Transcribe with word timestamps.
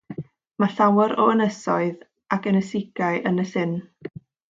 Mae 0.63 0.71
llawer 0.77 1.13
o 1.25 1.27
ynysoedd 1.35 2.09
ac 2.39 2.51
ynysigau 2.55 3.25
yn 3.33 3.43
y 3.45 3.47
llyn. 3.55 3.81